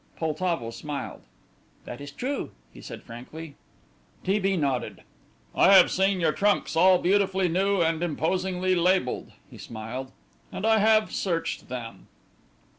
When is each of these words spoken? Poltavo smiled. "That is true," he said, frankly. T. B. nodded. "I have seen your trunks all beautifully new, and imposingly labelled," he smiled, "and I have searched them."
Poltavo 0.17 0.71
smiled. 0.71 1.21
"That 1.85 2.01
is 2.01 2.11
true," 2.11 2.49
he 2.73 2.81
said, 2.81 3.03
frankly. 3.03 3.53
T. 4.23 4.39
B. 4.39 4.57
nodded. 4.57 5.03
"I 5.53 5.73
have 5.75 5.91
seen 5.91 6.19
your 6.19 6.31
trunks 6.31 6.75
all 6.75 6.97
beautifully 6.97 7.47
new, 7.49 7.83
and 7.83 8.01
imposingly 8.01 8.73
labelled," 8.73 9.31
he 9.51 9.59
smiled, 9.59 10.11
"and 10.51 10.65
I 10.65 10.79
have 10.79 11.11
searched 11.11 11.69
them." 11.69 12.07